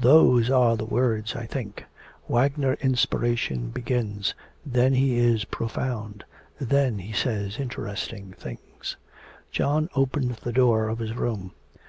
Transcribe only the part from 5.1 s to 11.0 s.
is profound, then he says interesting things.' John opened the door of